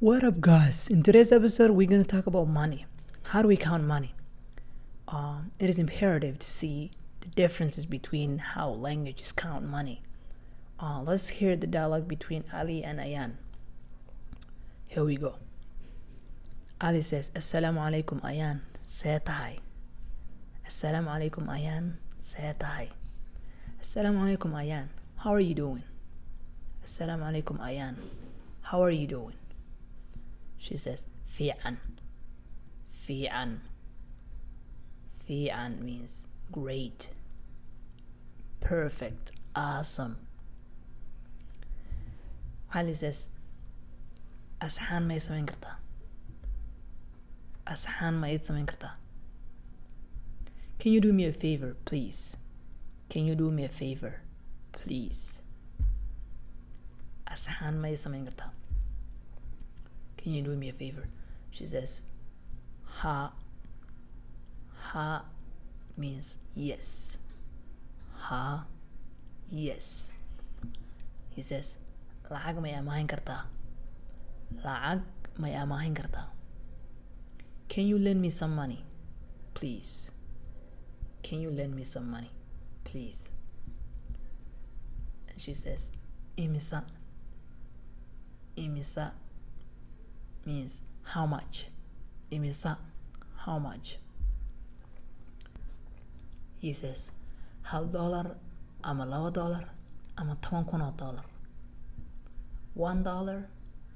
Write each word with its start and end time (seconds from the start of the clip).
What 0.00 0.24
up, 0.24 0.40
guys? 0.40 0.88
In 0.88 1.02
today's 1.02 1.30
episode, 1.30 1.72
we're 1.72 1.86
going 1.86 2.02
to 2.02 2.08
talk 2.08 2.26
about 2.26 2.48
money. 2.48 2.86
How 3.36 3.42
do 3.42 3.48
we 3.48 3.58
count 3.58 3.84
money? 3.84 4.14
Um, 5.06 5.50
it 5.58 5.68
is 5.68 5.78
imperative 5.78 6.38
to 6.38 6.50
see 6.50 6.92
the 7.20 7.28
differences 7.28 7.84
between 7.84 8.38
how 8.38 8.70
languages 8.70 9.30
count 9.30 9.68
money. 9.68 10.00
Uh, 10.80 11.02
let's 11.02 11.28
hear 11.28 11.54
the 11.54 11.66
dialogue 11.66 12.08
between 12.08 12.44
Ali 12.50 12.82
and 12.82 12.98
Ayan. 12.98 13.32
Here 14.86 15.04
we 15.04 15.16
go. 15.16 15.34
Ali 16.80 17.02
says, 17.02 17.30
Assalamu 17.34 17.80
alaikum, 17.84 18.22
Ayan. 18.22 18.62
See 18.88 19.20
tahay. 19.20 19.58
Assalamu 20.66 21.12
alaikum, 21.12 21.46
Ayan. 21.46 21.98
See 22.22 22.38
tahay. 22.58 22.88
Assalamu 23.82 24.24
alaikum, 24.24 24.52
Ayan. 24.52 24.88
How 25.16 25.34
are 25.34 25.40
you 25.40 25.52
doing? 25.52 25.84
Assalamu 26.82 27.28
alaikum, 27.28 27.60
Ayan. 27.60 27.96
How 28.62 28.82
are 28.82 28.90
you 28.90 29.06
doing? 29.06 29.39
She 30.60 30.76
says, 30.76 31.02
Fi'an. 31.26 31.78
Fi'an. 32.92 33.60
Fi'an 35.26 35.82
means 35.82 36.24
great, 36.52 37.10
perfect, 38.60 39.30
awesome. 39.56 40.16
Ali 42.74 42.94
says, 42.94 43.30
Asxaan 44.60 45.06
ma 45.08 45.14
ii 45.14 45.20
samayn 45.26 45.46
kartaa? 45.46 45.76
Asxaan 47.66 48.20
ma 48.20 48.26
ii 48.28 48.38
samayn 48.38 48.66
kartaa? 48.66 48.92
Can 50.78 50.92
you 50.92 51.00
do 51.00 51.12
me 51.12 51.24
a 51.24 51.32
favor, 51.32 51.76
please? 51.84 52.36
Can 53.08 53.24
you 53.24 53.34
do 53.34 53.50
me 53.50 53.64
a 53.64 53.68
favor, 53.68 54.20
please? 54.72 55.40
Asxaan 57.26 57.80
ma 57.80 57.88
ii 57.88 57.96
samayn 58.04 58.26
kartaa? 58.28 58.50
Can 60.20 60.34
you 60.34 60.42
do 60.42 60.54
me 60.54 60.68
a 60.68 60.72
favor? 60.72 61.08
She 61.50 61.64
says, 61.64 62.02
Ha. 63.00 63.32
Ha 64.92 65.24
means 65.96 66.34
yes. 66.54 67.16
Ha, 68.28 68.66
yes. 69.48 70.12
He 71.30 71.40
says, 71.40 71.76
Lacag 72.30 72.60
may 72.60 72.72
amahin 72.76 73.08
kartaa? 73.08 73.48
Lacag 74.60 75.00
may 75.38 75.56
amahin 75.56 75.96
kartaa? 75.96 76.28
Can 77.68 77.86
you 77.86 77.98
lend 77.98 78.20
me 78.20 78.28
some 78.28 78.54
money? 78.54 78.84
Please. 79.54 80.10
Can 81.22 81.40
you 81.40 81.50
lend 81.50 81.74
me 81.74 81.84
some 81.84 82.10
money? 82.10 82.30
Please. 82.84 83.30
And 85.30 85.40
she 85.40 85.54
says, 85.54 85.90
Imisa. 86.36 86.84
Imisa 88.58 89.12
means 90.44 90.80
how 91.02 91.26
much. 91.26 91.66
Imisa, 92.30 92.76
how 93.44 93.58
much. 93.58 93.98
He 96.58 96.72
says, 96.72 97.10
hal 97.62 97.86
dollar 97.86 98.36
ama 98.84 99.04
laba 99.06 99.32
dollar 99.32 99.64
ama 100.18 100.36
toban 100.42 100.68
kun 100.68 100.82
oo 100.82 100.92
dollar. 100.96 101.24
One 102.74 103.02
dollar, 103.02 103.48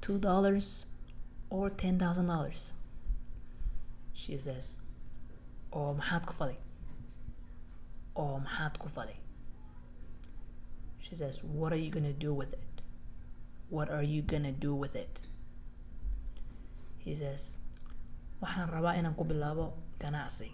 two 0.00 0.18
dollars, 0.18 0.84
or 1.50 1.70
ten 1.70 1.98
thousand 1.98 2.26
dollars. 2.26 2.72
She 4.12 4.36
says, 4.36 4.76
oo 5.72 5.94
maxaad 5.94 6.26
ku 6.26 6.34
falay? 6.34 6.58
Oo 8.16 8.40
maxaad 8.40 8.78
ku 8.78 8.88
falay? 8.88 9.16
She 10.98 11.14
says, 11.14 11.42
what 11.42 11.72
are 11.72 11.76
you 11.76 11.90
gonna 11.90 12.12
do 12.12 12.34
with 12.34 12.52
it? 12.52 12.82
What 13.70 13.88
are 13.90 14.02
you 14.02 14.20
gonna 14.22 14.52
do 14.52 14.74
with 14.74 14.94
it? 14.96 15.20
He 17.08 17.16
says, 17.16 17.56
waxaan 18.44 18.68
rabaa 18.68 18.92
inaan 19.00 19.16
ku 19.16 19.24
bilaabo 19.24 19.72
ganacsi. 19.96 20.52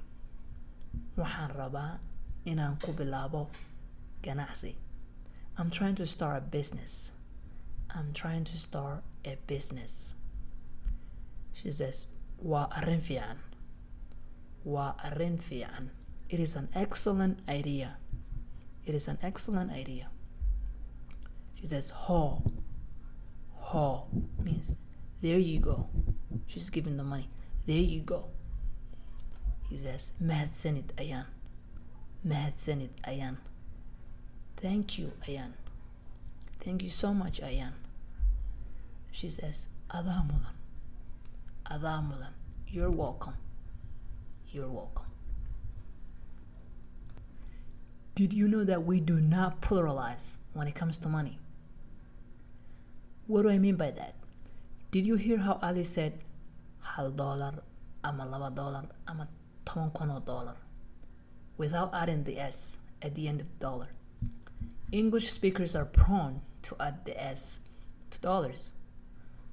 Waxaan 1.18 1.50
rabaa 1.50 1.98
inaan 2.46 2.78
ku 2.78 2.94
bilaabo 2.94 3.50
ganacsi. 4.22 4.78
I'm 5.58 5.66
trying 5.66 5.98
to 5.98 6.06
start 6.06 6.38
a 6.38 6.46
business. 6.46 7.10
I'm 7.90 8.14
trying 8.14 8.46
to 8.46 8.54
start 8.54 9.02
a 9.26 9.34
business. 9.50 10.14
She 11.58 11.74
says, 11.74 12.06
waa 12.38 12.70
arrin 12.70 13.02
fiican. 13.02 13.42
Waa 14.62 14.94
arrin 15.02 15.42
fiican. 15.42 15.90
It 16.30 16.38
is 16.38 16.54
an 16.54 16.70
excellent 16.70 17.42
idea. 17.50 17.98
It 18.86 18.94
is 18.94 19.10
an 19.10 19.18
excellent 19.26 19.74
idea. 19.74 20.06
She 21.58 21.66
says, 21.66 21.90
ho. 22.06 22.46
Ho 23.74 24.06
means 24.38 24.70
there 25.20 25.42
you 25.42 25.58
go. 25.58 25.90
She's 26.46 26.70
giving 26.70 26.96
the 26.96 27.04
money. 27.04 27.28
There 27.66 27.76
you 27.76 28.00
go. 28.00 28.28
He 29.68 29.78
says, 29.78 30.12
Mahadsanid 30.22 30.92
Ayan. 30.96 31.26
Mahadsanid 32.26 32.90
Ayan. 33.06 33.36
Thank 34.56 34.98
you, 34.98 35.12
Ayan. 35.28 35.52
Thank 36.60 36.82
you 36.82 36.90
so 36.90 37.12
much, 37.12 37.40
Ayan. 37.40 37.72
She 39.10 39.30
says, 39.30 39.66
Adaa 39.90 40.26
mudan. 40.26 40.54
Adaa 41.70 42.02
mudan. 42.02 42.32
You're 42.68 42.90
welcome. 42.90 43.34
You're 44.50 44.68
welcome. 44.68 45.06
Did 48.14 48.32
you 48.32 48.46
know 48.46 48.64
that 48.64 48.84
we 48.84 49.00
do 49.00 49.20
not 49.20 49.60
pluralize 49.60 50.36
when 50.52 50.68
it 50.68 50.74
comes 50.74 50.98
to 50.98 51.08
money? 51.08 51.38
What 53.26 53.42
do 53.42 53.50
I 53.50 53.58
mean 53.58 53.76
by 53.76 53.90
that? 53.90 54.14
Did 54.92 55.06
you 55.06 55.16
hear 55.16 55.38
how 55.38 55.58
Ali 55.62 55.82
said 55.82 56.12
hal 56.92 57.10
dollar 57.10 57.54
ama 58.04 58.24
laba 58.24 58.54
dollar 58.54 58.84
ama 59.08 59.28
toban 59.64 59.90
kun 59.96 60.10
oo 60.10 60.20
dollar 60.20 60.56
without 61.56 61.90
adding 61.94 62.24
the 62.24 62.38
s 62.38 62.76
at 63.02 63.14
the 63.14 63.28
end 63.28 63.40
of 63.40 63.48
dollar? 63.58 63.88
English 64.92 65.30
speakers 65.32 65.74
are 65.74 65.84
prone 65.84 66.40
to 66.62 66.76
add 66.78 67.04
the 67.04 67.16
s 67.20 67.58
to 68.10 68.20
dollars 68.20 68.72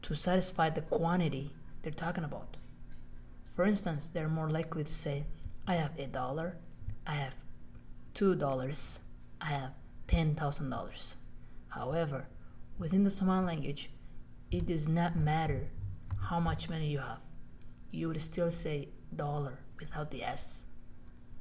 to 0.02 0.14
satisfy 0.16 0.70
the 0.70 0.82
quantity 0.82 1.54
they're 1.82 1.92
talking 2.06 2.24
about. 2.24 2.58
For 3.56 3.66
instance, 3.66 4.08
they're 4.08 4.30
more 4.30 4.50
likely 4.50 4.84
to 4.84 4.94
say, 4.94 5.26
I 5.68 5.76
have 5.76 5.98
a 5.98 6.08
dollar, 6.08 6.58
I 7.06 7.16
have 7.16 7.36
two 8.14 8.36
dollars, 8.36 9.00
I 9.40 9.50
have 9.58 9.72
ten 10.08 10.36
thousand 10.36 10.70
dollars. 10.70 11.18
However, 11.70 12.28
within 12.78 13.04
the 13.04 13.10
Somali 13.10 13.46
language, 13.46 13.90
it 14.52 14.66
does 14.66 14.88
not 14.88 15.16
matter 15.16 15.70
how 16.22 16.40
much 16.40 16.70
money 16.70 16.88
you 16.88 17.00
have. 17.00 17.20
You 17.92 18.08
would 18.08 18.22
still 18.22 18.52
say 18.52 18.90
dollar 19.16 19.60
without 19.80 20.12
the 20.12 20.24
S. 20.24 20.62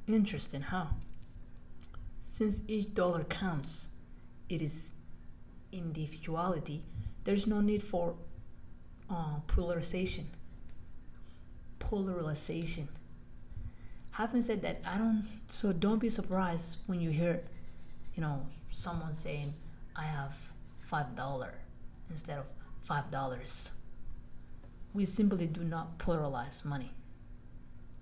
Interesting, 0.07 0.61
huh? 0.61 0.87
Since 2.21 2.61
each 2.67 2.93
dollar 2.93 3.23
counts, 3.23 3.87
it 4.49 4.61
is 4.61 4.89
individuality, 5.71 6.83
there's 7.23 7.47
no 7.47 7.61
need 7.61 7.83
for 7.83 8.15
uh, 9.09 9.39
polarization. 9.47 10.29
Polarization. 11.79 12.87
Having 14.11 14.41
said 14.41 14.61
that, 14.63 14.81
I 14.85 14.97
don't, 14.97 15.27
so 15.49 15.71
don't 15.71 15.99
be 15.99 16.09
surprised 16.09 16.77
when 16.85 16.99
you 16.99 17.11
hear, 17.11 17.43
you 18.15 18.21
know, 18.21 18.45
someone 18.71 19.13
saying, 19.13 19.53
I 19.95 20.03
have 20.03 20.33
$5 20.91 21.49
instead 22.09 22.39
of 22.39 22.45
$5. 22.89 23.69
We 24.93 25.05
simply 25.05 25.47
do 25.47 25.63
not 25.63 25.97
pluralize 25.99 26.65
money. 26.65 26.91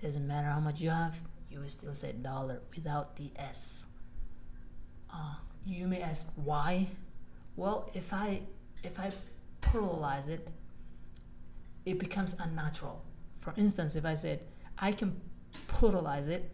Doesn't 0.02 0.26
matter 0.28 0.48
how 0.48 0.60
much 0.60 0.80
you 0.80 0.90
have, 0.90 1.16
you 1.52 1.60
will 1.60 1.70
still 1.70 1.94
say 1.94 2.14
dollar 2.14 2.62
without 2.76 3.16
the 3.18 3.32
S. 3.36 3.84
Uh, 5.14 5.36
you 5.66 5.88
may 5.88 6.02
ask 6.02 6.26
why. 6.36 6.88
Well, 7.56 7.90
if 7.94 8.14
I 8.14 8.42
if 8.84 9.00
I 9.00 9.12
pluralize 9.62 10.28
it, 10.30 10.48
it 11.86 12.00
becomes 12.00 12.36
unnatural. 12.40 13.02
For 13.40 13.54
instance, 13.58 13.96
if 13.96 14.06
I 14.06 14.14
said 14.16 14.40
I 14.78 14.92
can 14.92 15.20
pluralize 15.68 16.28
it, 16.28 16.50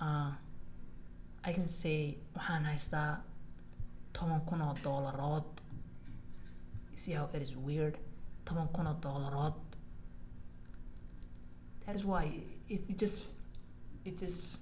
uh, 0.00 0.30
I 1.44 1.52
can 1.52 1.68
say 1.68 2.18
waxaan 2.36 2.64
haystaa 2.64 3.16
toban 4.12 4.40
kun 4.46 4.62
oo 4.62 4.74
dollarood. 4.84 5.44
See 6.94 7.12
how 7.12 7.28
it 7.32 7.42
is 7.42 7.56
weird? 7.56 7.98
Toban 8.44 8.68
kun 8.72 8.86
oo 8.86 8.94
dollarood. 9.00 9.54
That 11.86 11.96
is 11.96 12.04
why 12.04 12.24
it, 12.68 12.82
it 12.88 12.98
just 12.98 13.30
it 14.04 14.18
just 14.18 14.58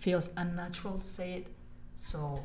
feels 0.00 0.30
unnatural 0.36 0.98
to 0.98 1.06
say 1.06 1.34
it. 1.34 1.46
So 1.96 2.44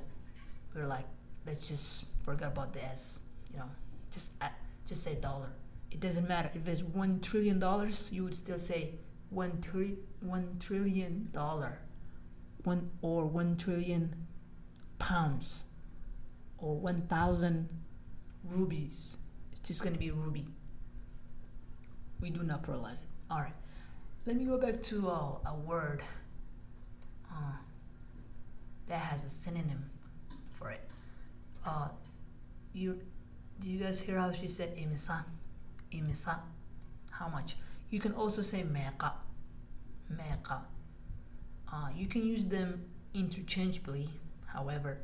we're 0.74 0.88
like, 0.88 1.06
let's 1.46 1.68
just 1.68 2.06
forget 2.24 2.50
about 2.50 2.74
the 2.74 2.84
S. 2.84 3.20
You 3.52 3.60
know, 3.60 3.70
just 4.12 4.32
add, 4.42 4.52
just 4.88 5.04
say 5.04 5.16
dollar. 5.16 5.52
It 5.92 6.00
doesn't 6.00 6.28
matter 6.28 6.52
if 6.54 6.68
it's 6.68 6.82
one 6.84 7.20
trillion 7.20 7.60
dollars. 7.60 8.10
You 8.12 8.24
would 8.26 8.36
still 8.36 8.60
say 8.60 8.96
one 9.30 9.60
tri- 9.62 9.98
one 10.22 10.58
trillion 10.60 11.30
dollar, 11.34 11.80
one 12.64 12.90
or 13.02 13.26
one 13.26 13.58
trillion 13.58 14.16
pounds, 15.00 15.66
or 16.60 16.76
one 16.76 17.02
thousand 17.04 17.70
rubies. 18.44 19.18
It's 19.52 19.68
just 19.68 19.84
gonna 19.84 19.98
be 19.98 20.12
ruby. 20.12 20.48
We 22.22 22.30
do 22.30 22.44
not 22.44 22.64
pluralize 22.64 23.02
it. 23.02 23.08
All 23.30 23.40
right. 23.40 23.54
Let 24.26 24.36
me 24.36 24.46
go 24.46 24.58
back 24.58 24.82
to 24.84 25.10
uh, 25.10 25.50
a 25.50 25.56
word 25.66 26.04
uh, 27.32 27.54
that 28.88 29.00
has 29.00 29.24
a 29.24 29.30
synonym 29.30 29.90
for 30.58 30.72
it. 30.72 30.82
Uh, 31.66 31.88
you 32.74 33.00
do 33.60 33.70
you 33.70 33.80
guys 33.80 34.00
hear 34.00 34.18
how 34.18 34.32
she 34.32 34.48
said 34.48 34.76
imisan? 34.78 35.24
Imisan. 35.94 36.40
How 37.12 37.28
much? 37.28 37.58
You 37.90 38.00
can 38.00 38.14
also 38.14 38.42
say 38.42 38.64
meqa. 38.64 39.12
Meqa. 40.14 40.62
Uh, 41.72 41.90
you 41.96 42.08
can 42.08 42.26
use 42.26 42.46
them 42.46 42.86
interchangeably. 43.14 44.10
However, 44.46 45.00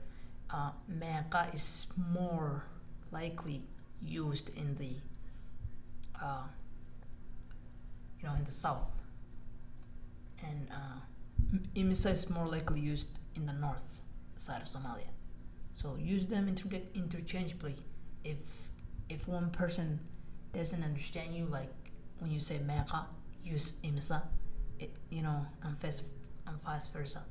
uh, 0.49 0.71
meqa 0.91 1.53
is 1.53 1.87
more 2.11 2.63
likely 3.11 3.63
used 4.01 4.51
in 4.55 4.75
the 4.75 4.95
uh, 6.21 6.43
you 8.19 8.27
know 8.27 8.35
in 8.35 8.43
the 8.43 8.51
south, 8.51 8.91
and 10.41 10.67
uh, 10.71 11.57
imisa 11.75 12.11
is 12.11 12.29
more 12.29 12.47
likely 12.47 12.79
used 12.79 13.07
in 13.35 13.45
the 13.45 13.53
north 13.53 13.99
side 14.37 14.61
of 14.61 14.67
Somalia. 14.67 15.09
So 15.75 15.95
use 15.99 16.25
them 16.27 16.47
inter- 16.47 16.81
interchangeably. 16.93 17.75
If 18.23 18.37
if 19.09 19.27
one 19.27 19.49
person 19.51 19.99
doesn't 20.53 20.83
understand 20.83 21.35
you, 21.35 21.45
like 21.45 21.71
when 22.19 22.31
you 22.31 22.39
say 22.39 22.59
meqa, 22.59 23.05
use 23.43 23.73
imsa, 23.83 24.21
it, 24.79 24.91
you 25.09 25.21
know, 25.21 25.45
and 25.63 25.79
vice, 25.79 26.03
and 26.47 26.61
vice 26.63 26.87
versa. 26.87 27.23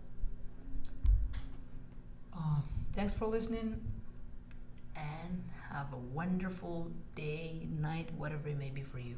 Uh, 2.37 2.61
thanks 2.95 3.13
for 3.13 3.27
listening, 3.27 3.81
and 4.97 5.45
have 5.71 5.93
a 5.93 5.97
wonderful 5.97 6.91
day, 7.17 7.67
night, 7.81 8.09
whatever 8.17 8.49
it 8.49 8.59
may 8.59 8.71
be 8.71 8.83
for 8.83 8.99
you. 8.99 9.17